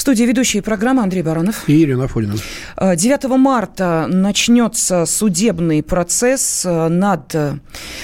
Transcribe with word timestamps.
студии 0.00 0.24
ведущие 0.24 0.62
программы 0.62 1.02
Андрей 1.02 1.22
Баранов. 1.22 1.68
И 1.68 1.82
Ирина 1.82 2.04
Афонина. 2.04 2.34
9 2.80 3.24
э, 3.24 3.28
марта 3.36 4.06
начнется 4.08 5.04
судебный 5.04 5.82
процесс 5.82 6.64
э, 6.64 6.88
над 6.88 7.34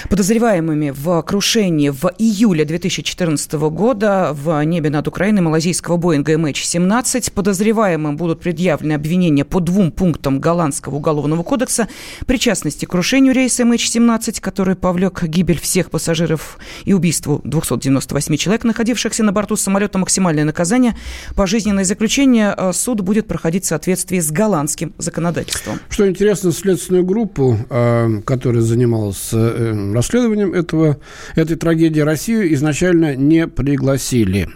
подозреваемыми 0.09 0.91
в 0.91 1.21
крушении 1.23 1.89
в 1.89 2.11
июле 2.17 2.65
2014 2.65 3.53
года 3.53 4.29
в 4.33 4.63
небе 4.63 4.89
над 4.89 5.07
Украиной 5.07 5.41
малазийского 5.41 5.97
Боинга 5.97 6.33
MH17. 6.33 7.31
Подозреваемым 7.31 8.17
будут 8.17 8.41
предъявлены 8.41 8.93
обвинения 8.93 9.45
по 9.45 9.59
двум 9.59 9.91
пунктам 9.91 10.39
Голландского 10.39 10.95
уголовного 10.95 11.43
кодекса. 11.43 11.87
Причастности 12.25 12.85
к 12.85 12.89
крушению 12.89 13.33
рейса 13.33 13.63
MH17, 13.63 14.39
который 14.41 14.75
повлек 14.75 15.23
гибель 15.23 15.59
всех 15.59 15.89
пассажиров 15.89 16.59
и 16.85 16.93
убийству 16.93 17.41
298 17.43 18.37
человек, 18.37 18.63
находившихся 18.63 19.23
на 19.23 19.31
борту 19.31 19.55
самолета. 19.55 19.97
Максимальное 19.97 20.43
наказание– 20.43 20.95
пожизненное 21.35 21.86
заключение 21.87 22.53
э, 22.55 22.71
суд 22.73 23.01
будет 23.01 23.27
проходить 23.27 23.65
в 23.65 23.67
соответствии 23.67 24.19
с 24.19 24.31
голландским 24.31 24.93
законодательством. 24.97 25.79
Что 25.89 26.07
интересно, 26.07 26.51
следственную 26.51 27.05
группу, 27.05 27.57
э, 27.69 28.21
которая 28.25 28.61
занималась 28.61 29.29
э, 29.33 29.91
расследованием 29.93 30.53
этого, 30.53 30.97
этой 31.35 31.55
трагедии, 31.55 32.01
Россию 32.01 32.53
изначально 32.53 33.15
не 33.15 33.47
пригласили. 33.47 34.49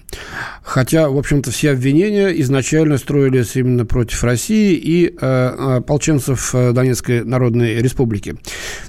Хотя, 0.63 1.09
в 1.09 1.17
общем-то, 1.17 1.51
все 1.51 1.71
обвинения 1.71 2.29
изначально 2.41 2.97
строились 2.97 3.55
именно 3.55 3.85
против 3.85 4.23
России 4.23 4.75
и 4.75 5.07
ополченцев 5.17 6.51
Донецкой 6.53 7.23
Народной 7.23 7.81
Республики. 7.81 8.35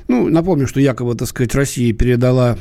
Ну, 0.09 0.29
напомню, 0.29 0.67
что 0.67 0.81
якобы, 0.81 1.15
так 1.15 1.29
сказать, 1.29 1.55
Россия 1.55 1.93
передала, 1.93 2.57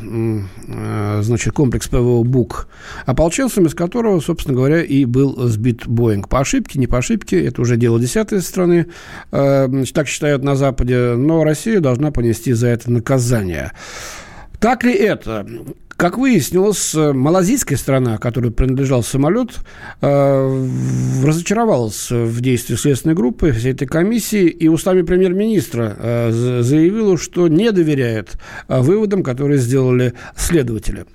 значит, 1.22 1.54
комплекс 1.54 1.88
ПВО 1.88 2.24
«Бук» 2.24 2.68
ополченцам, 3.06 3.66
из 3.66 3.74
которого, 3.74 4.20
собственно 4.20 4.56
говоря, 4.56 4.82
и 4.82 5.06
был 5.06 5.48
сбит 5.48 5.88
Боинг 5.88 6.30
по 6.30 6.40
ошибке, 6.40 6.80
не 6.80 6.88
по 6.88 6.98
ошибке, 6.98 7.46
это 7.46 7.62
уже 7.62 7.78
дело 7.78 8.00
десятой 8.00 8.42
страны, 8.42 8.88
э, 9.32 9.84
так 9.94 10.08
считают 10.08 10.44
на 10.44 10.56
Западе, 10.56 11.16
но 11.16 11.44
Россия 11.44 11.80
должна 11.80 12.12
понести 12.12 12.54
за 12.54 12.68
это 12.68 12.92
наказание. 12.92 13.72
Так 14.60 14.84
ли 14.84 14.94
это? 14.94 15.48
Как 16.02 16.18
выяснилось, 16.18 16.96
малазийская 16.96 17.78
страна, 17.78 18.18
которой 18.18 18.50
принадлежал 18.52 19.04
самолет, 19.04 19.52
э, 20.02 20.68
разочаровалась 21.24 22.10
в 22.10 22.42
действии 22.42 22.74
следственной 22.74 23.14
группы, 23.14 23.52
всей 23.52 23.74
этой 23.74 23.88
комиссии, 23.88 24.48
и 24.48 24.68
устами 24.68 25.04
премьер-министра 25.04 25.96
э, 25.96 26.62
заявила, 26.64 27.20
что 27.20 27.48
не 27.48 27.72
доверяет 27.72 28.32
выводам, 28.68 29.22
которые 29.22 29.60
сделали 29.60 30.16
следователи. 30.36 31.06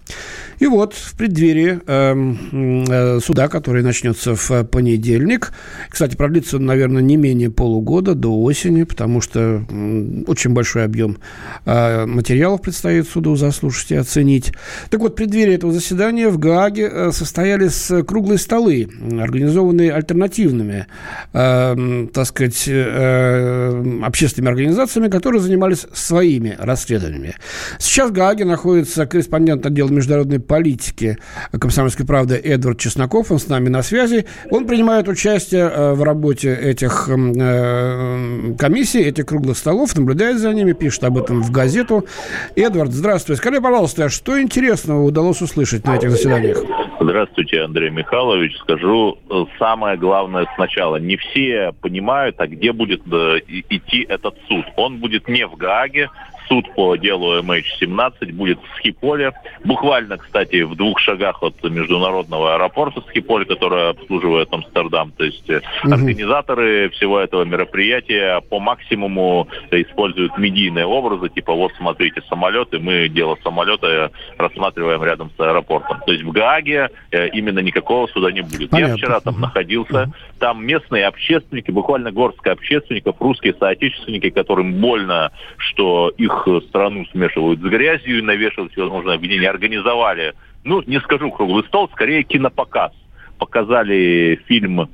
И 0.59 0.67
вот 0.67 0.95
в 0.95 1.17
преддверии 1.17 1.81
эм, 1.87 2.84
э, 2.89 3.21
суда, 3.21 3.48
который 3.48 3.83
начнется 3.83 4.34
в 4.34 4.65
понедельник, 4.65 5.53
кстати, 5.89 6.17
продлится, 6.17 6.59
наверное, 6.59 7.03
не 7.03 7.17
менее 7.17 7.50
полугода 7.50 8.15
до 8.15 8.43
осени, 8.43 8.84
потому 8.84 9.21
что 9.21 9.65
э, 9.69 10.23
очень 10.27 10.50
большой 10.50 10.84
объем 10.84 11.19
э, 11.67 12.06
материалов 12.06 12.62
предстоит 12.62 13.09
суду 13.09 13.37
заслушать 13.37 13.91
и 13.93 13.97
оценить. 13.97 14.53
Так 14.91 15.01
вот, 15.01 15.13
в 15.13 15.15
преддверии 15.15 15.55
этого 15.55 15.73
заседания 15.73 16.29
в 16.29 16.39
Гааге 16.39 16.89
э, 16.91 17.11
состоялись 17.13 17.91
круглые 18.07 18.39
столы, 18.39 18.89
организованные 19.21 19.93
альтернативными, 19.93 20.87
э, 21.33 22.07
так 22.13 22.27
сказать, 22.27 22.65
э, 22.67 24.01
общественными 24.05 24.51
организациями, 24.51 25.09
которые 25.09 25.41
занимались 25.41 25.87
своими 25.93 26.57
расследованиями. 26.59 27.34
Сейчас 27.78 28.11
в 28.11 28.12
Гааге 28.12 28.45
находится 28.45 29.06
корреспондент 29.06 29.67
отдела 29.67 29.89
международной 29.89 30.41
политики 30.41 31.19
«Комсомольской 31.53 32.06
правды» 32.06 32.37
Эдвард 32.37 32.79
Чесноков. 32.79 33.31
Он 33.31 33.39
с 33.39 33.49
нами 33.49 33.69
на 33.69 33.83
связи. 33.83 34.27
Он 34.50 34.67
принимает 34.67 35.09
участие 35.09 35.71
э, 35.71 35.93
в 35.95 36.03
работе 36.03 36.55
этих 36.55 37.09
э, 37.09 38.55
комиссий, 38.59 39.00
этих 39.00 39.27
круглых 39.27 39.56
столов, 39.56 39.97
наблюдает 39.97 40.39
за 40.39 40.53
ними, 40.53 40.73
пишет 40.73 41.05
об 41.05 41.19
этом 41.19 41.43
в 41.43 41.50
газету. 41.50 42.06
Эдвард, 42.55 42.93
здравствуй. 42.93 43.37
Скажи, 43.37 43.61
пожалуйста, 43.61 44.09
что 44.09 44.41
интересного 44.66 45.03
удалось 45.03 45.41
услышать 45.43 45.84
на 45.87 45.97
этих 45.97 46.10
заседаниях? 46.10 46.59
Здравствуйте, 47.00 47.62
Андрей 47.62 47.91
Михайлович. 47.91 48.56
Скажу 48.59 49.19
э, 49.31 49.44
самое 49.59 49.97
главное 49.97 50.47
сначала. 50.56 50.97
Не 50.97 51.16
все 51.16 51.72
понимают, 51.81 52.37
а 52.38 52.47
где 52.47 52.72
будет 52.72 53.03
идти 53.06 54.05
этот 54.09 54.34
суд. 54.49 54.65
Он 54.76 54.99
будет 54.99 55.28
не 55.28 55.47
в 55.47 55.56
Гааге, 55.56 56.10
суд 56.49 56.73
по 56.75 56.97
делу 56.97 57.39
MH17 57.41 58.33
будет 58.33 58.59
в 58.59 58.77
Схиполе. 58.79 59.33
Буквально, 59.65 60.17
кстати, 60.19 60.62
в 60.62 60.75
двух 60.75 60.99
шагах 61.01 61.43
от 61.43 61.62
международного 61.65 62.55
аэропорта 62.55 63.03
Схиполь, 63.09 63.47
который 63.47 63.91
обслуживает 63.91 64.53
Амстердам. 64.53 65.12
То 65.12 65.25
есть 65.25 65.49
угу. 65.49 65.93
организаторы 65.93 66.91
всего 66.91 67.21
этого 67.21 67.45
мероприятия 67.45 68.41
по 68.49 68.61
максимуму 68.61 69.49
используют 69.71 70.37
медийные 70.39 70.87
образы, 70.87 71.29
типа 71.29 71.53
вот 71.53 71.73
смотрите 71.77 72.23
самолеты, 72.29 72.79
мы 72.79 73.09
дело 73.09 73.37
самолета 73.43 74.11
рассматриваем 74.39 75.03
рядом 75.03 75.31
с 75.37 75.41
аэропортом. 75.41 76.01
То 76.06 76.12
есть 76.12 76.25
в 76.25 76.33
Гааге 76.33 76.91
э, 77.11 77.29
именно 77.29 77.61
никакого 77.61 78.06
суда 78.09 78.33
не 78.33 78.43
будет. 78.43 78.71
Понятно. 78.71 78.93
Я 78.93 78.97
вчера 78.97 79.21
там 79.21 79.41
находился, 79.41 80.05
угу. 80.05 80.12
там 80.39 80.65
местные 80.65 81.06
общественники, 81.06 81.71
буквально 81.71 82.12
горстка 82.12 82.53
общественников, 82.53 83.17
русские 83.21 83.55
соотечественники, 83.59 84.31
которым 84.31 84.75
больно, 84.75 85.33
что 85.56 86.12
их 86.17 86.36
их 86.37 86.63
страну 86.69 87.05
смешивают 87.07 87.61
с 87.61 87.63
грязью 87.63 88.19
и 88.19 88.23
навешивают 88.23 88.73
всевозможные 88.73 89.17
обвинения, 89.17 89.49
организовали, 89.49 90.35
ну, 90.65 90.83
не 90.87 91.01
скажу 91.01 91.31
круглый 91.31 91.65
стол, 91.65 91.89
скорее 91.93 92.23
кинопоказ. 92.23 92.93
Показали 93.39 94.41
фильм 94.47 94.89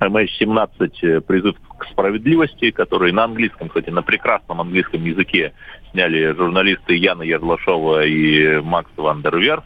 MH17 0.00 1.20
«Призыв 1.22 1.56
к 1.78 1.86
справедливости», 1.86 2.70
который 2.70 3.12
на 3.12 3.24
английском, 3.24 3.68
кстати, 3.68 3.90
на 3.90 4.02
прекрасном 4.02 4.60
английском 4.60 5.04
языке 5.04 5.52
сняли 5.90 6.32
журналисты 6.34 6.94
Яна 6.94 7.22
Ярлашова 7.22 8.04
и 8.04 8.60
Макс 8.60 8.90
Вандерверф. 8.96 9.64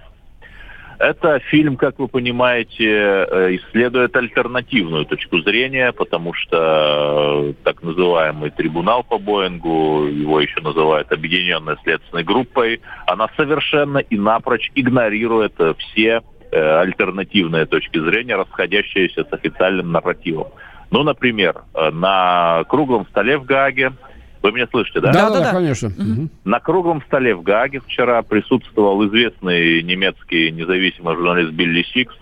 Это 1.02 1.40
фильм, 1.40 1.76
как 1.76 1.98
вы 1.98 2.06
понимаете, 2.06 2.86
э, 2.86 3.56
исследует 3.56 4.14
альтернативную 4.14 5.04
точку 5.04 5.40
зрения, 5.40 5.90
потому 5.90 6.32
что 6.32 7.50
э, 7.50 7.54
так 7.64 7.82
называемый 7.82 8.50
трибунал 8.50 9.02
по 9.02 9.18
Боингу, 9.18 10.06
его 10.06 10.40
еще 10.40 10.60
называют 10.60 11.10
объединенной 11.10 11.74
следственной 11.82 12.22
группой, 12.22 12.82
она 13.04 13.28
совершенно 13.36 13.98
и 13.98 14.16
напрочь 14.16 14.70
игнорирует 14.76 15.54
все 15.76 16.22
э, 16.52 16.56
альтернативные 16.56 17.66
точки 17.66 17.98
зрения, 17.98 18.36
расходящиеся 18.36 19.24
с 19.24 19.32
официальным 19.32 19.90
нарративом. 19.90 20.52
Ну, 20.92 21.02
например, 21.02 21.64
на 21.74 22.62
круглом 22.68 23.08
столе 23.08 23.38
в 23.38 23.44
Гааге 23.44 23.92
вы 24.42 24.52
меня 24.52 24.66
слышите, 24.70 25.00
да? 25.00 25.12
Да, 25.12 25.30
да, 25.30 25.40
да, 25.40 25.52
конечно. 25.52 25.88
Угу. 25.88 26.28
На 26.44 26.58
круглом 26.60 27.02
столе 27.02 27.34
в 27.34 27.42
Гааге 27.42 27.80
вчера 27.80 28.22
присутствовал 28.22 29.06
известный 29.06 29.82
немецкий 29.82 30.50
независимый 30.50 31.14
журналист 31.14 31.52
Билли 31.52 31.84
Сикс. 31.94 32.14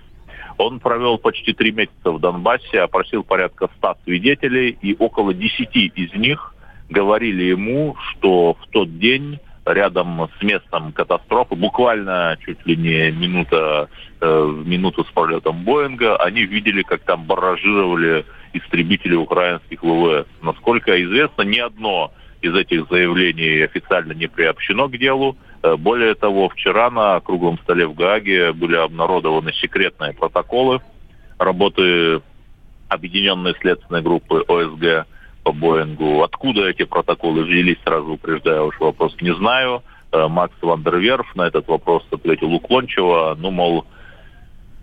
Он 0.58 0.78
провел 0.78 1.16
почти 1.16 1.54
три 1.54 1.72
месяца 1.72 2.10
в 2.10 2.20
Донбассе, 2.20 2.80
опросил 2.80 3.24
порядка 3.24 3.68
ста 3.78 3.94
свидетелей, 4.04 4.76
и 4.82 4.94
около 4.98 5.32
десяти 5.32 5.86
из 5.86 6.12
них 6.14 6.54
говорили 6.90 7.44
ему, 7.44 7.96
что 7.98 8.54
в 8.54 8.66
тот 8.70 8.98
день 8.98 9.38
рядом 9.72 10.28
с 10.38 10.42
местом 10.42 10.92
катастрофы, 10.92 11.54
буквально 11.54 12.36
чуть 12.44 12.64
ли 12.66 12.76
не 12.76 13.10
минута 13.10 13.88
э, 14.20 14.42
в 14.42 14.66
минуту 14.66 15.04
с 15.04 15.10
полетом 15.12 15.64
Боинга, 15.64 16.16
они 16.16 16.42
видели, 16.42 16.82
как 16.82 17.02
там 17.02 17.24
барражировали 17.24 18.24
истребители 18.52 19.14
украинских 19.14 19.82
ВВС. 19.82 20.26
Насколько 20.42 21.02
известно, 21.02 21.42
ни 21.42 21.58
одно 21.58 22.12
из 22.42 22.54
этих 22.54 22.88
заявлений 22.88 23.62
официально 23.62 24.12
не 24.12 24.26
приобщено 24.26 24.88
к 24.88 24.96
делу. 24.96 25.36
Э, 25.62 25.76
более 25.76 26.14
того, 26.14 26.48
вчера 26.48 26.90
на 26.90 27.20
круглом 27.20 27.58
столе 27.58 27.86
в 27.86 27.94
Гааге 27.94 28.52
были 28.52 28.76
обнародованы 28.76 29.52
секретные 29.52 30.12
протоколы 30.12 30.80
работы 31.38 32.20
Объединенной 32.88 33.54
следственной 33.60 34.02
группы 34.02 34.44
ОСГ 34.48 35.06
по 35.50 35.52
Боингу. 35.52 36.22
Откуда 36.22 36.68
эти 36.68 36.84
протоколы 36.84 37.42
взялись, 37.42 37.78
сразу 37.84 38.12
упреждаю 38.12 38.66
уж 38.66 38.78
вопрос, 38.78 39.14
не 39.20 39.34
знаю. 39.34 39.82
Э, 40.12 40.28
Макс 40.28 40.54
Вандерверф 40.60 41.34
на 41.34 41.46
этот 41.46 41.66
вопрос 41.66 42.04
ответил 42.12 42.52
уклончиво. 42.52 43.36
Ну, 43.38 43.50
мол, 43.50 43.84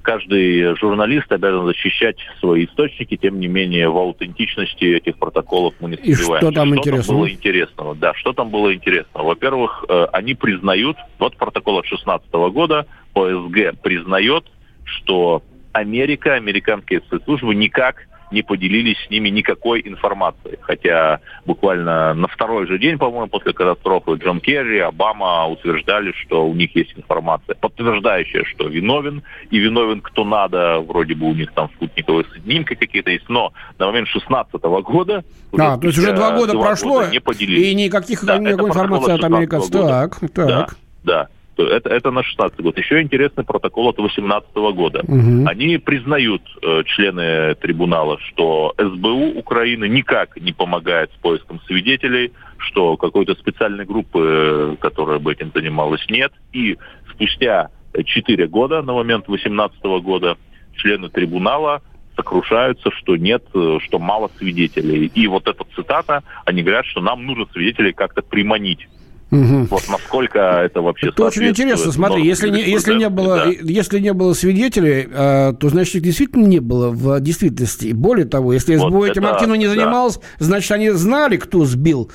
каждый 0.01 0.75
журналист 0.75 1.31
обязан 1.31 1.65
защищать 1.67 2.17
свои 2.39 2.65
источники, 2.65 3.15
тем 3.15 3.39
не 3.39 3.47
менее 3.47 3.89
в 3.89 3.97
аутентичности 3.97 4.85
этих 4.85 5.17
протоколов 5.17 5.73
мы 5.79 5.91
не 5.91 5.95
сомневаемся. 5.95 6.33
И 6.33 6.37
что 6.37 6.51
там 6.51 6.67
что 6.67 6.77
интересного? 6.77 7.05
Там 7.05 7.15
было 7.17 7.31
интересного? 7.31 7.95
Да, 7.95 8.13
что 8.13 8.33
там 8.33 8.49
было 8.49 8.73
интересного? 8.73 9.27
Во-первых, 9.27 9.85
э, 9.87 10.07
они 10.11 10.33
признают, 10.33 10.97
вот 11.19 11.37
протокол 11.37 11.79
от 11.79 11.85
16 11.85 12.29
года, 12.51 12.85
ОСГ 13.13 13.79
признает, 13.81 14.43
что 14.83 15.43
Америка, 15.71 16.33
американские 16.33 17.01
спецслужбы 17.01 17.55
никак 17.55 18.07
не 18.31 18.41
поделились 18.41 18.97
с 19.05 19.09
ними 19.09 19.29
никакой 19.29 19.81
информацией. 19.85 20.57
Хотя 20.61 21.19
буквально 21.45 22.13
на 22.13 22.27
второй 22.27 22.67
же 22.67 22.77
день, 22.77 22.97
по-моему, 22.97 23.27
после 23.27 23.53
катастрофы 23.53 24.13
Джон 24.13 24.39
Керри, 24.39 24.79
Обама 24.79 25.47
утверждали, 25.47 26.11
что 26.11 26.47
у 26.47 26.53
них 26.53 26.75
есть 26.75 26.93
информация, 26.95 27.55
подтверждающая, 27.55 28.43
что 28.43 28.67
виновен, 28.67 29.23
и 29.49 29.57
виновен 29.57 30.01
кто 30.01 30.23
надо. 30.23 30.79
Вроде 30.79 31.15
бы 31.15 31.27
у 31.27 31.33
них 31.33 31.51
там 31.53 31.69
спутниковые 31.75 32.25
снимки 32.43 32.75
какие-то 32.75 33.11
есть, 33.11 33.29
но 33.29 33.53
на 33.79 33.87
момент 33.87 34.07
16 34.09 34.53
года... 34.61 35.23
А, 35.57 35.77
то 35.77 35.87
есть 35.87 35.97
уже 35.97 36.13
два 36.13 36.35
года 36.35 36.53
прошло, 36.53 36.99
года 36.99 37.11
не 37.11 37.19
поделились. 37.19 37.67
и 37.67 37.75
никаких, 37.75 38.23
да, 38.25 38.37
никакой 38.37 38.69
информации 38.69 39.13
от 39.13 39.23
американцев. 39.23 39.71
Так, 39.71 40.19
так. 40.19 40.47
Да, 40.47 40.67
да 41.03 41.27
это, 41.63 41.89
это 41.89 42.11
на 42.11 42.23
16 42.23 42.59
год. 42.61 42.77
Еще 42.77 43.01
интересный 43.01 43.43
протокол 43.43 43.89
от 43.89 43.97
18 43.97 44.53
года. 44.55 45.01
Угу. 45.07 45.47
Они 45.47 45.77
признают, 45.77 46.41
э, 46.61 46.83
члены 46.85 47.55
трибунала, 47.55 48.19
что 48.19 48.73
СБУ 48.77 49.37
Украины 49.39 49.87
никак 49.87 50.37
не 50.37 50.53
помогает 50.53 51.11
с 51.11 51.21
поиском 51.21 51.59
свидетелей, 51.67 52.33
что 52.57 52.97
какой-то 52.97 53.35
специальной 53.35 53.85
группы, 53.85 54.19
э, 54.19 54.75
которая 54.79 55.19
бы 55.19 55.31
этим 55.31 55.51
занималась, 55.53 56.05
нет. 56.09 56.31
И 56.53 56.77
спустя 57.11 57.69
4 57.93 58.47
года, 58.47 58.81
на 58.81 58.93
момент 58.93 59.27
18 59.27 59.99
года, 60.01 60.37
члены 60.75 61.09
трибунала 61.09 61.81
сокрушаются, 62.15 62.89
что 62.91 63.15
нет, 63.15 63.43
э, 63.53 63.77
что 63.83 63.99
мало 63.99 64.29
свидетелей. 64.37 65.11
И 65.13 65.27
вот 65.27 65.47
эта 65.47 65.63
цитата, 65.75 66.23
они 66.45 66.63
говорят, 66.63 66.85
что 66.85 67.01
нам 67.01 67.25
нужно 67.25 67.45
свидетелей 67.53 67.93
как-то 67.93 68.21
приманить 68.21 68.87
Угу. 69.29 69.67
Вот 69.69 69.83
насколько 69.89 70.39
это 70.39 70.81
вообще 70.81 71.07
Это 71.07 71.25
очень 71.25 71.47
интересно. 71.47 71.91
Смотри, 71.91 72.25
если 72.25 72.49
не, 72.49 72.61
если, 72.61 72.95
не 72.95 73.09
было, 73.09 73.45
да. 73.45 73.51
если 73.61 73.99
не 73.99 74.13
было 74.13 74.33
свидетелей, 74.33 75.07
э, 75.11 75.53
то, 75.59 75.69
значит, 75.69 75.95
их 75.95 76.01
действительно 76.01 76.45
не 76.45 76.59
было 76.59 76.89
в 76.91 77.19
действительности. 77.19 77.91
Более 77.91 78.25
того, 78.25 78.53
если 78.53 78.77
СБУ 78.77 78.89
вот 78.89 79.09
этим 79.09 79.25
это, 79.25 79.33
активно 79.35 79.55
не 79.55 79.67
занималась, 79.67 80.17
да. 80.17 80.45
значит, 80.45 80.71
они 80.71 80.91
знали, 80.91 81.35
кто 81.35 81.65
сбил 81.65 82.09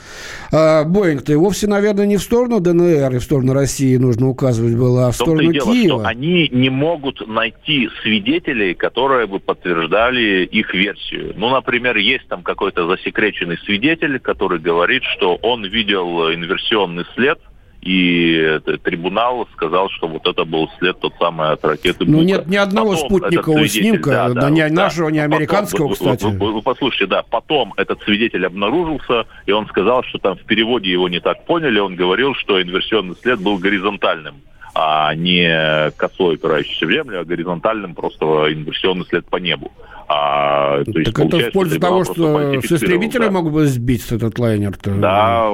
э, 0.53 0.85
Боинг-то. 0.85 1.33
И 1.33 1.37
вовсе, 1.37 1.67
наверное, 1.67 2.07
не 2.07 2.17
в 2.17 2.23
сторону 2.23 2.61
ДНР 2.61 3.15
и 3.15 3.19
в 3.19 3.23
сторону 3.23 3.53
России 3.53 3.97
нужно 3.99 4.29
указывать 4.29 4.75
было, 4.75 5.09
а 5.09 5.11
в, 5.11 5.15
в 5.15 5.17
сторону 5.17 5.53
дело, 5.53 5.73
Киева. 5.73 5.99
Что 6.01 6.09
они 6.09 6.49
не 6.51 6.71
могут 6.71 7.27
найти 7.29 7.91
свидетелей, 8.03 8.75
которые 8.75 9.27
бы 9.27 9.39
подтверждали 9.39 10.45
их 10.47 10.73
версию. 10.73 11.35
Ну, 11.37 11.51
например, 11.51 11.99
есть 11.99 12.27
там 12.29 12.43
какой-то 12.43 12.87
засекреченный 12.87 13.59
свидетель, 13.59 14.19
который 14.19 14.59
говорит, 14.59 15.03
что 15.05 15.37
он 15.43 15.65
видел 15.65 16.33
инверсионный 16.33 17.02
ложный 17.03 17.15
след, 17.15 17.39
и 17.81 18.61
трибунал 18.85 19.49
сказал, 19.55 19.91
что 19.91 20.07
вот 20.07 20.25
это 20.27 20.45
был 20.45 20.71
след 20.79 21.01
тот 21.01 21.15
самый 21.19 21.51
от 21.51 21.65
ракеты 21.65 22.05
Ну, 22.05 22.23
нет 22.23 22.47
ни 22.47 22.55
одного 22.55 22.93
потом 22.93 23.07
спутникового 23.07 23.67
снимка, 23.67 24.11
да, 24.11 24.29
да, 24.29 24.41
да, 24.43 24.51
ни 24.51 24.61
да, 24.61 24.69
нашего, 24.69 25.09
ни 25.09 25.19
американского, 25.19 25.89
потом, 25.89 26.15
кстати. 26.15 26.33
Вы, 26.33 26.39
вы, 26.39 26.53
вы 26.53 26.63
послушайте, 26.63 27.07
да, 27.07 27.25
потом 27.29 27.75
этот 27.77 28.01
свидетель 28.03 28.47
обнаружился, 28.47 29.27
и 29.47 29.53
он 29.53 29.67
сказал, 29.67 30.05
что 30.05 30.19
там 30.19 30.37
в 30.37 30.45
переводе 30.45 30.93
его 30.93 31.09
не 31.09 31.19
так 31.19 31.45
поняли, 31.45 31.81
он 31.81 31.97
говорил, 31.97 32.35
что 32.35 32.63
инверсионный 32.63 33.17
след 33.21 33.41
был 33.41 33.59
горизонтальным 33.59 34.37
а 34.75 35.15
не 35.15 35.91
косой 35.99 36.37
упирающийся 36.37 36.87
в 36.87 36.91
землю, 36.91 37.21
а 37.21 37.25
горизонтальным 37.25 37.95
просто 37.95 38.25
инверсионный 38.51 39.05
след 39.05 39.27
по 39.27 39.37
небу. 39.37 39.71
А, 40.09 40.83
то 40.85 40.99
есть, 40.99 41.13
так 41.13 41.27
это 41.27 41.39
в 41.39 41.53
пользу 41.53 41.79
того, 41.79 42.05
что 42.05 42.61
с 42.61 42.73
истребителя 42.73 43.27
да. 43.27 43.31
могут 43.33 43.53
бы 43.53 43.67
сбить 43.67 44.11
этот 44.11 44.39
лайнер-то? 44.39 44.91
Да, 44.95 45.49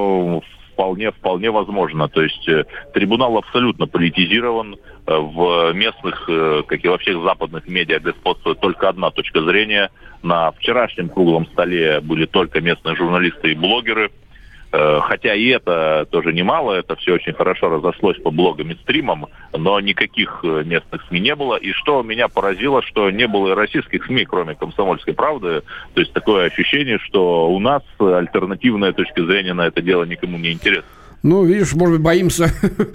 вполне, 0.79 1.11
вполне 1.11 1.51
возможно. 1.51 2.07
То 2.07 2.21
есть 2.21 2.47
э, 2.47 2.63
трибунал 2.93 3.37
абсолютно 3.37 3.85
политизирован. 3.85 4.77
Э, 5.05 5.17
в 5.17 5.73
местных, 5.73 6.23
э, 6.29 6.63
как 6.65 6.85
и 6.85 6.87
во 6.87 6.97
всех 6.97 7.21
западных 7.21 7.67
медиа, 7.67 7.99
господствует 7.99 8.61
только 8.61 8.87
одна 8.87 9.11
точка 9.11 9.41
зрения. 9.43 9.89
На 10.23 10.51
вчерашнем 10.51 11.09
круглом 11.09 11.47
столе 11.47 11.99
были 11.99 12.25
только 12.25 12.61
местные 12.61 12.95
журналисты 12.95 13.51
и 13.51 13.55
блогеры– 13.55 14.09
хотя 14.71 15.33
и 15.33 15.47
это 15.47 16.07
тоже 16.11 16.31
немало, 16.31 16.73
это 16.73 16.95
все 16.95 17.13
очень 17.13 17.33
хорошо 17.33 17.69
разошлось 17.69 18.17
по 18.17 18.29
блогам 18.29 18.71
и 18.71 18.75
стримам, 18.75 19.27
но 19.51 19.79
никаких 19.79 20.41
э, 20.43 20.63
местных 20.63 21.03
СМИ 21.07 21.19
не 21.19 21.35
было. 21.35 21.55
И 21.55 21.71
что 21.71 22.03
меня 22.03 22.27
поразило, 22.27 22.83
что 22.83 23.09
не 23.09 23.27
было 23.27 23.51
и 23.51 23.55
российских 23.55 24.05
СМИ, 24.05 24.25
кроме 24.25 24.55
«Комсомольской 24.55 25.13
правды». 25.13 25.63
То 25.93 26.01
есть 26.01 26.13
такое 26.13 26.45
ощущение, 26.45 26.99
что 26.99 27.49
у 27.49 27.59
нас 27.59 27.81
альтернативная 27.99 28.93
точка 28.93 29.25
зрения 29.25 29.53
на 29.53 29.67
это 29.67 29.81
дело 29.81 30.03
никому 30.03 30.37
не 30.37 30.51
интересна. 30.51 30.98
Ну, 31.21 31.43
видишь, 31.43 31.73
может 31.73 31.95
быть, 31.95 32.01
боимся, 32.01 32.45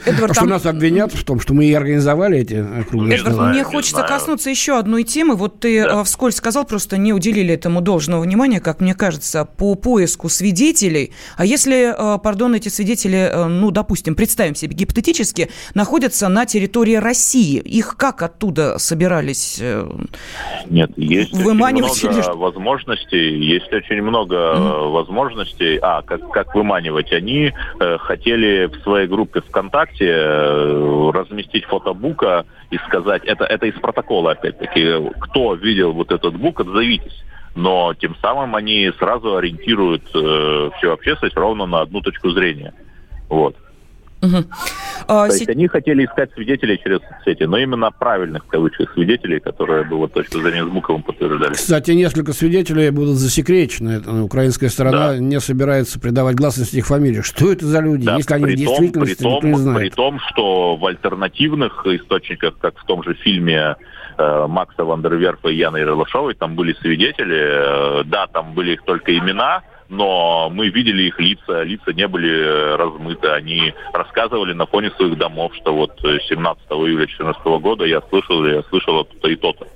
Эдвард, 0.06 0.32
что 0.32 0.40
там... 0.40 0.48
нас 0.48 0.64
обвинят 0.64 1.12
в 1.12 1.24
том, 1.24 1.40
что 1.40 1.52
мы 1.52 1.66
и 1.66 1.74
организовали 1.74 2.38
эти 2.38 2.64
круглые 2.88 3.16
Эдвард, 3.16 3.34
стола. 3.34 3.50
мне 3.50 3.64
хочется 3.64 3.96
знаю. 3.96 4.08
коснуться 4.08 4.48
еще 4.48 4.78
одной 4.78 5.02
темы. 5.02 5.34
Вот 5.34 5.60
ты 5.60 5.82
да. 5.82 6.00
Э, 6.00 6.04
вскользь 6.04 6.36
сказал, 6.36 6.64
просто 6.64 6.96
не 6.96 7.12
уделили 7.12 7.52
этому 7.52 7.82
должного 7.82 8.22
внимания, 8.22 8.60
как 8.60 8.80
мне 8.80 8.94
кажется, 8.94 9.44
по 9.44 9.74
поиску 9.74 10.30
свидетелей. 10.30 11.12
А 11.36 11.44
если, 11.44 11.92
э, 11.92 12.18
пардон, 12.18 12.54
эти 12.54 12.68
свидетели, 12.68 13.28
э, 13.30 13.44
ну, 13.44 13.70
допустим, 13.70 14.14
представим 14.14 14.54
себе 14.54 14.74
гипотетически, 14.74 15.50
находятся 15.74 16.28
на 16.28 16.46
территории 16.46 16.96
России, 16.96 17.58
их 17.58 17.96
как 17.98 18.22
оттуда 18.22 18.78
собирались 18.78 19.60
Нет, 20.70 20.90
есть 20.96 21.32
выманивать 21.34 21.92
очень 21.92 22.08
много 22.08 22.30
или... 22.30 22.38
возможностей, 22.38 23.38
есть 23.38 23.72
очень 23.72 24.02
много 24.02 24.34
mm-hmm. 24.34 24.90
возможностей. 24.92 25.78
А, 25.82 26.00
как, 26.02 26.30
как 26.30 26.54
выманивать? 26.54 27.12
Они 27.12 27.52
хотели 28.14 28.66
в 28.66 28.82
своей 28.82 29.08
группе 29.08 29.40
ВКонтакте 29.40 30.06
э, 30.06 31.10
разместить 31.12 31.64
фото 31.64 31.92
Бука 31.92 32.46
и 32.70 32.78
сказать, 32.86 33.24
это, 33.24 33.44
это 33.44 33.66
из 33.66 33.74
протокола 33.74 34.32
опять-таки, 34.32 35.10
кто 35.20 35.54
видел 35.54 35.92
вот 35.92 36.12
этот 36.12 36.36
Бук, 36.36 36.60
отзовитесь. 36.60 37.24
Но 37.56 37.92
тем 37.94 38.14
самым 38.22 38.54
они 38.54 38.90
сразу 38.98 39.36
ориентируют 39.36 40.04
э, 40.14 40.70
всю 40.76 40.92
общественность 40.92 41.36
ровно 41.36 41.66
на 41.66 41.80
одну 41.80 42.00
точку 42.00 42.30
зрения. 42.30 42.72
Вот. 43.28 43.56
Угу. 44.22 44.44
А, 45.06 45.28
То 45.28 45.34
есть 45.34 45.48
они 45.48 45.68
хотели 45.68 46.04
искать 46.04 46.32
свидетелей 46.34 46.78
через 46.82 47.00
соцсети, 47.00 47.44
но 47.44 47.58
именно 47.58 47.90
правильных, 47.90 48.44
в 48.44 48.48
кавычках, 48.48 48.92
свидетелей, 48.94 49.40
которые 49.40 49.84
бы 49.84 49.96
вот 49.96 50.12
точку 50.12 50.40
зрения 50.40 50.64
с 50.64 50.68
Буковым 50.68 51.02
подтверждали. 51.02 51.54
Кстати, 51.54 51.92
несколько 51.92 52.32
свидетелей 52.32 52.90
будут 52.90 53.16
засекречены. 53.16 54.00
Украинская 54.22 54.70
сторона 54.70 55.12
да. 55.12 55.18
не 55.18 55.40
собирается 55.40 56.00
придавать 56.00 56.36
гласности 56.36 56.76
их 56.76 56.86
фамилии. 56.86 57.22
Что 57.22 57.52
это 57.52 57.66
за 57.66 57.80
люди, 57.80 58.06
да, 58.06 58.16
если 58.16 58.34
они 58.34 58.44
при 58.46 58.56
действительно 58.56 59.04
при 59.04 59.14
том, 59.14 59.44
не 59.44 59.54
знают? 59.54 59.80
При 59.80 59.90
том, 59.90 60.20
что 60.28 60.76
в 60.76 60.86
альтернативных 60.86 61.86
источниках, 61.86 62.58
как 62.58 62.78
в 62.78 62.84
том 62.84 63.02
же 63.02 63.14
фильме 63.14 63.76
э, 64.16 64.46
Макса 64.48 64.84
Вандерверфа 64.84 65.48
и 65.48 65.56
Яны 65.56 65.78
Ералашовой, 65.78 66.34
там 66.34 66.54
были 66.54 66.74
свидетели, 66.80 68.00
э, 68.00 68.04
да, 68.04 68.26
там 68.26 68.54
были 68.54 68.72
их 68.72 68.82
только 68.82 69.16
имена, 69.16 69.62
но 69.94 70.50
мы 70.50 70.68
видели 70.68 71.04
их 71.04 71.18
лица, 71.20 71.62
лица 71.62 71.92
не 71.92 72.06
были 72.08 72.30
э, 72.30 72.76
размыты, 72.76 73.28
они 73.28 73.72
рассказывали 73.92 74.52
на 74.52 74.66
фоне 74.66 74.90
своих 74.92 75.16
домов, 75.16 75.52
что 75.54 75.74
вот 75.74 75.98
17 76.00 76.62
июля 76.70 77.06
2014 77.06 77.44
года 77.62 77.84
я 77.84 78.00
слышал, 78.08 78.44
я 78.46 78.62
слышал 78.64 79.04
то-то 79.04 79.28
и 79.28 79.36
то-то. 79.36 79.66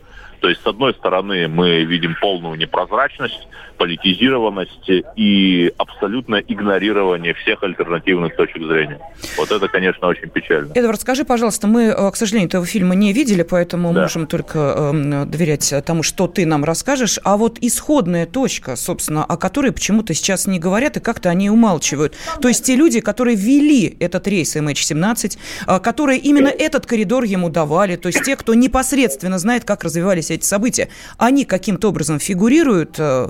То 0.40 0.48
есть, 0.48 0.62
с 0.62 0.66
одной 0.66 0.94
стороны, 0.94 1.48
мы 1.48 1.84
видим 1.84 2.16
полную 2.20 2.56
непрозрачность, 2.56 3.48
политизированность 3.78 4.90
и 5.16 5.72
абсолютное 5.78 6.44
игнорирование 6.46 7.32
всех 7.34 7.62
альтернативных 7.62 8.36
точек 8.36 8.62
зрения. 8.62 9.00
Вот 9.36 9.50
это, 9.50 9.68
конечно, 9.68 10.08
очень 10.08 10.28
печально. 10.28 10.72
Эдвард, 10.74 11.00
скажи, 11.00 11.24
пожалуйста, 11.24 11.66
мы, 11.66 11.84
э, 11.84 12.10
к 12.10 12.16
сожалению, 12.16 12.48
этого 12.48 12.66
фильма 12.66 12.94
не 12.94 13.12
видели, 13.12 13.42
поэтому 13.42 13.92
да. 13.92 14.02
можем 14.02 14.26
только 14.26 14.58
э, 14.58 15.24
доверять 15.26 15.72
тому, 15.86 16.02
что 16.02 16.26
ты 16.26 16.44
нам 16.44 16.64
расскажешь. 16.64 17.18
А 17.24 17.36
вот 17.36 17.58
исходная 17.60 18.26
точка, 18.26 18.76
собственно, 18.76 19.24
о 19.24 19.36
которой 19.36 19.72
почему-то 19.72 20.12
сейчас 20.12 20.46
не 20.46 20.58
говорят 20.58 20.96
и 20.96 21.00
как-то 21.00 21.30
они 21.30 21.48
умалчивают. 21.48 22.14
То 22.42 22.48
есть 22.48 22.64
те 22.64 22.74
люди, 22.74 23.00
которые 23.00 23.36
вели 23.36 23.96
этот 24.00 24.26
рейс 24.26 24.56
MH17, 24.56 25.38
э, 25.66 25.78
которые 25.80 26.18
именно 26.18 26.48
этот 26.48 26.86
коридор 26.86 27.22
ему 27.24 27.48
давали, 27.48 27.96
то 27.96 28.08
есть 28.08 28.22
те, 28.24 28.36
кто 28.36 28.54
непосредственно 28.54 29.38
знает, 29.38 29.64
как 29.64 29.84
развивались 29.84 30.27
эти 30.34 30.44
события, 30.44 30.88
они 31.16 31.44
каким-то 31.44 31.88
образом 31.88 32.18
фигурируют 32.18 32.96
э, 32.98 33.28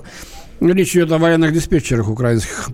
Речь 0.61 0.93
идет 0.93 1.11
о 1.13 1.17
военных 1.17 1.53
диспетчерах 1.53 2.09
украинских, 2.09 2.69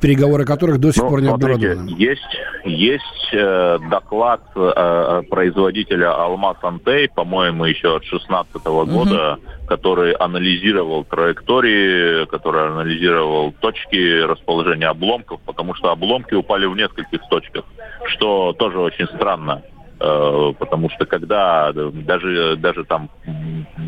переговоры 0.00 0.44
которых 0.44 0.78
до 0.78 0.92
сих 0.92 1.02
ну, 1.02 1.08
пор 1.08 1.22
не 1.22 1.28
обнародованы. 1.28 1.90
Есть, 1.98 2.22
есть 2.64 3.30
э, 3.32 3.78
доклад 3.90 4.42
э, 4.54 5.22
производителя 5.28 6.14
Алмаз 6.14 6.58
Антей, 6.62 7.08
по-моему, 7.08 7.64
еще 7.64 7.96
от 7.96 8.02
2016 8.02 8.54
-го 8.54 8.86
года, 8.86 9.32
угу. 9.32 9.66
который 9.66 10.12
анализировал 10.12 11.02
траектории, 11.02 12.26
который 12.26 12.68
анализировал 12.68 13.52
точки 13.58 14.22
расположения 14.22 14.86
обломков, 14.86 15.40
потому 15.44 15.74
что 15.74 15.90
обломки 15.90 16.34
упали 16.34 16.66
в 16.66 16.76
нескольких 16.76 17.22
точках, 17.28 17.64
что 18.06 18.52
тоже 18.52 18.78
очень 18.78 19.06
странно. 19.06 19.62
Э, 20.02 20.52
потому 20.58 20.88
что 20.88 21.04
когда 21.04 21.72
даже, 21.74 22.56
даже 22.56 22.84
там 22.84 23.10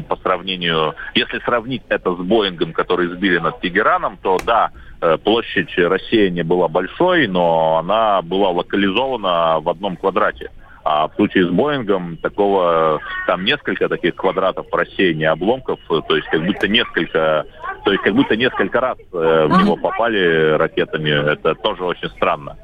по 0.09 0.17
сравнению, 0.17 0.95
если 1.15 1.39
сравнить 1.41 1.83
это 1.89 2.15
с 2.15 2.19
Боингом, 2.19 2.75
который 2.75 3.09
сбили 3.09 3.39
над 3.39 3.61
Тегераном, 3.61 4.19
то 4.23 4.37
да, 4.45 4.71
э, 5.01 5.17
площадь 5.17 5.75
рассеяния 5.79 6.45
была 6.45 6.69
большой, 6.69 7.29
но 7.29 7.79
она 7.79 8.21
была 8.21 8.51
локализована 8.51 9.61
в 9.61 9.69
одном 9.71 9.97
квадрате. 9.97 10.51
А 10.85 11.09
в 11.09 11.15
случае 11.15 11.47
с 11.47 11.51
Боингом 11.51 12.19
такого, 12.19 13.01
там 13.27 13.45
несколько 13.45 13.89
таких 13.89 14.15
квадратов 14.15 14.67
рассеяния 14.71 15.31
обломков, 15.31 15.79
то 15.89 16.17
есть 16.17 16.29
как 16.29 16.45
будто 16.45 16.69
несколько, 16.69 17.47
то 17.85 17.91
есть 17.91 18.03
как 18.03 18.15
будто 18.15 18.37
несколько 18.37 18.81
раз 18.81 18.99
э, 18.99 19.47
в 19.49 19.63
него 19.63 19.77
попали 19.77 20.57
ракетами. 20.57 21.09
Это 21.09 21.55
тоже 21.55 21.85
очень 21.85 22.09
странно. 22.11 22.59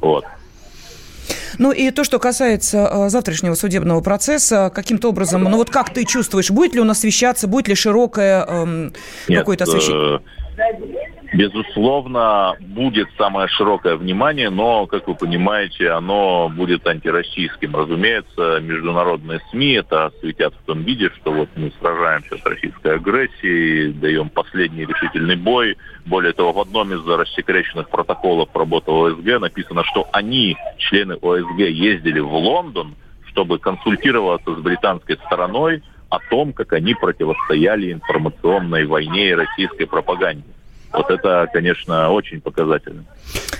Вот. 0.00 0.24
Ну 1.58 1.72
и 1.72 1.90
то, 1.90 2.04
что 2.04 2.18
касается 2.18 2.88
э, 2.90 3.08
завтрашнего 3.08 3.54
судебного 3.54 4.00
процесса, 4.00 4.70
каким-то 4.74 5.08
образом, 5.08 5.44
ну 5.44 5.56
вот 5.56 5.70
как 5.70 5.92
ты 5.92 6.04
чувствуешь, 6.04 6.50
будет 6.50 6.74
ли 6.74 6.80
он 6.80 6.90
освещаться, 6.90 7.46
будет 7.46 7.68
ли 7.68 7.74
широкое 7.74 8.44
э, 8.46 8.90
какое-то 9.28 9.64
освещение? 9.64 10.20
Безусловно, 11.34 12.54
будет 12.60 13.08
самое 13.18 13.48
широкое 13.48 13.96
внимание, 13.96 14.50
но, 14.50 14.86
как 14.86 15.08
вы 15.08 15.16
понимаете, 15.16 15.90
оно 15.90 16.48
будет 16.48 16.86
антироссийским. 16.86 17.74
Разумеется, 17.74 18.60
международные 18.60 19.40
СМИ 19.50 19.72
это 19.72 20.06
осветят 20.06 20.54
в 20.54 20.64
том 20.64 20.82
виде, 20.82 21.10
что 21.16 21.32
вот 21.32 21.48
мы 21.56 21.72
сражаемся 21.80 22.38
с 22.38 22.46
российской 22.46 22.94
агрессией, 22.94 23.92
даем 23.92 24.28
последний 24.28 24.84
решительный 24.84 25.34
бой. 25.34 25.76
Более 26.06 26.34
того, 26.34 26.52
в 26.52 26.60
одном 26.60 26.92
из 26.92 27.04
рассекреченных 27.04 27.88
протоколов 27.88 28.54
работы 28.54 28.92
ОСГ 28.92 29.40
написано, 29.40 29.82
что 29.84 30.08
они, 30.12 30.56
члены 30.78 31.14
ОСГ, 31.14 31.58
ездили 31.58 32.20
в 32.20 32.32
Лондон, 32.32 32.94
чтобы 33.26 33.58
консультироваться 33.58 34.54
с 34.54 34.58
британской 34.60 35.16
стороной 35.26 35.82
о 36.10 36.20
том, 36.30 36.52
как 36.52 36.74
они 36.74 36.94
противостояли 36.94 37.92
информационной 37.92 38.86
войне 38.86 39.30
и 39.30 39.34
российской 39.34 39.86
пропаганде. 39.86 40.44
Вот 40.94 41.10
это, 41.10 41.48
конечно, 41.52 42.10
очень 42.10 42.40
показательно. 42.40 43.04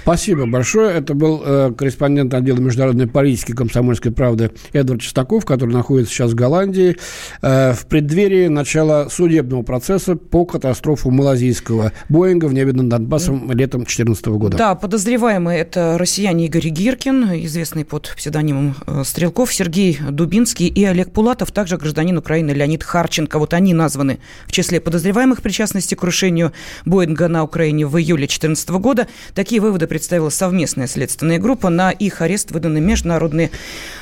Спасибо 0.05 0.45
большое. 0.45 0.95
Это 0.95 1.15
был 1.15 1.43
э, 1.43 1.73
корреспондент 1.73 2.35
отдела 2.35 2.59
международной 2.59 3.07
политики 3.07 3.53
комсомольской 3.53 4.13
правды 4.13 4.51
Эдвард 4.75 5.01
Чистаков, 5.01 5.47
который 5.47 5.71
находится 5.71 6.13
сейчас 6.13 6.33
в 6.33 6.35
Голландии 6.35 6.99
э, 7.41 7.73
в 7.73 7.87
преддверии 7.87 8.49
начала 8.49 9.09
судебного 9.09 9.63
процесса 9.63 10.15
по 10.17 10.45
катастрофу 10.45 11.11
малазийского 11.11 11.93
Боинга 12.11 12.45
в 12.45 12.53
небе 12.53 12.75
над 12.75 12.89
Донбассом 12.89 13.51
летом 13.53 13.81
2014 13.81 14.27
года. 14.27 14.59
Да, 14.59 14.75
подозреваемый 14.75 15.57
это 15.57 15.97
россияне 15.97 16.49
Игорь 16.49 16.69
Гиркин, 16.69 17.43
известный 17.47 17.87
под 17.87 18.13
псевдонимом 18.15 18.75
э, 18.87 19.05
Стрелков, 19.07 19.55
Сергей 19.55 19.99
Дубинский 20.11 20.69
и 20.69 20.85
Олег 20.85 21.13
Пулатов, 21.13 21.51
также 21.51 21.79
гражданин 21.79 22.19
Украины 22.19 22.51
Леонид 22.51 22.83
Харченко. 22.83 23.39
Вот 23.39 23.55
они 23.55 23.73
названы 23.73 24.19
в 24.47 24.53
числе 24.53 24.83
подозреваемых 24.83 25.41
причастности 25.41 25.95
к 25.95 26.01
крушению 26.01 26.53
Боинга 26.85 27.29
на 27.29 27.43
Украине 27.43 27.87
в 27.87 27.97
июле 27.97 28.27
2014 28.27 28.69
года. 28.73 29.09
Такие 29.35 29.63
выводы 29.63 29.94
представила 29.95 30.29
совместная 30.29 30.89
следственная 30.89 31.39
группа. 31.39 31.71
На 31.71 31.93
их 31.93 32.21
арест 32.21 32.51
выданы 32.51 32.81
международные 32.81 33.53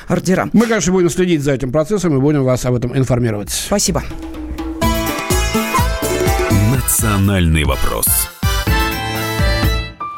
ордера. 0.07 0.49
Мы, 0.51 0.65
конечно, 0.65 0.91
будем 0.91 1.11
следить 1.11 1.43
за 1.43 1.51
этим 1.51 1.71
процессом 1.71 2.17
и 2.17 2.19
будем 2.19 2.43
вас 2.43 2.65
об 2.65 2.73
этом 2.73 2.97
информировать. 2.97 3.51
Спасибо. 3.51 4.01
Национальный 6.73 7.63
вопрос. 7.63 8.07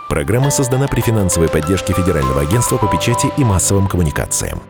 Программа 0.08 0.50
создана 0.50 0.88
при 0.88 1.02
финансовой 1.02 1.50
поддержке 1.50 1.92
Федерального 1.92 2.40
агентства 2.40 2.78
по 2.78 2.88
печати 2.88 3.28
и 3.38 3.44
массовым 3.44 3.90
коммуникациям. 3.90 4.62